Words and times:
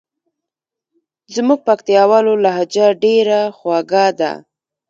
زموږ 1.35 1.59
پکتیکاوالو 1.67 2.33
لهجه 2.43 2.87
ډېره 3.03 3.39
خوژه 3.57 4.05
ده. 4.19 4.31